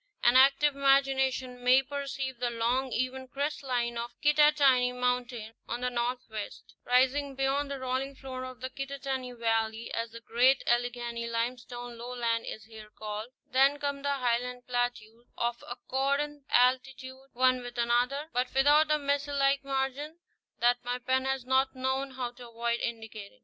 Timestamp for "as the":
9.93-10.19